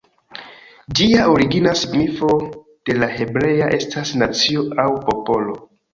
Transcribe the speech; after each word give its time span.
Ĝia 0.99 1.25
origina 1.33 1.73
signifo 1.81 2.31
de 2.91 2.95
la 3.03 3.11
hebrea 3.19 3.69
estas 3.81 4.15
"nacio" 4.23 4.65
aŭ 4.87 4.91
"popolo". 5.09 5.55